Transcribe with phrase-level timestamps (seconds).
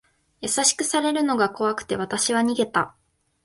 [0.41, 2.95] 優しくされるのが怖くて、わたしは逃げた。